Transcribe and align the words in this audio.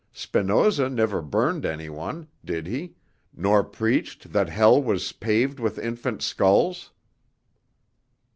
Spinoza 0.11 0.89
never 0.89 1.21
burned 1.21 1.63
any 1.63 1.87
one, 1.87 2.27
did 2.43 2.65
he, 2.65 2.95
nor 3.35 3.63
preached 3.63 4.33
that 4.33 4.49
hell 4.49 4.81
was 4.81 5.11
paved 5.11 5.59
with 5.59 5.77
infants' 5.77 6.25
skulls?" 6.25 6.89